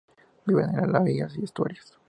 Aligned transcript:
Vive 0.47 0.63
en 0.63 0.77
las 0.77 0.91
bahías 0.91 1.37
y 1.37 1.43
estuarios. 1.43 1.95